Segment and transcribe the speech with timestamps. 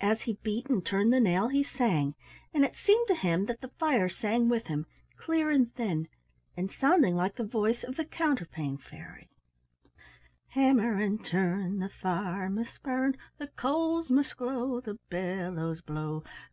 [0.00, 2.16] As he beat and turned the nail he sang,
[2.52, 4.84] and it seemed to him that the fire sang with him,
[5.16, 6.08] clear and thin,
[6.56, 9.30] and sounding like the voice of the Counterpane Fairy,—
[10.48, 11.78] "Hammer and turn!
[11.78, 16.24] The fire must burn, The coals must glow, The bellows blow.